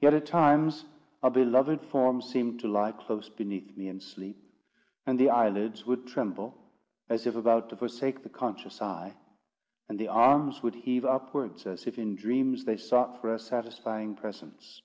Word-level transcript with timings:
Yet, 0.00 0.14
at 0.14 0.24
times, 0.24 0.86
a 1.22 1.28
beloved 1.30 1.82
form 1.82 2.22
seemed 2.22 2.60
to 2.60 2.66
lie 2.66 2.92
close 2.92 3.28
beneath 3.28 3.76
me 3.76 3.88
in 3.88 4.00
sleep; 4.00 4.38
and 5.04 5.18
the 5.20 5.28
eyelids 5.28 5.84
would 5.84 6.06
tremble 6.06 6.54
as 7.10 7.26
if 7.26 7.36
about 7.36 7.68
to 7.68 7.76
forsake 7.76 8.22
the 8.22 8.30
conscious 8.30 8.80
eye; 8.80 9.16
and 9.86 9.98
the 9.98 10.08
arms 10.08 10.62
would 10.62 10.76
heave 10.76 11.04
upwards, 11.04 11.66
as 11.66 11.86
if 11.86 11.98
in 11.98 12.16
dreams 12.16 12.64
they 12.64 12.78
sought 12.78 13.20
for 13.20 13.34
a 13.34 13.38
satisfying 13.38 14.14
presence. 14.14 14.80